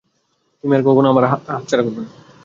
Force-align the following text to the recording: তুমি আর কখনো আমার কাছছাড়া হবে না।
তুমি 0.63 0.73
আর 0.77 0.83
কখনো 0.87 1.07
আমার 1.09 1.23
কাছছাড়া 1.47 1.83
হবে 1.85 1.91
না। 1.97 2.03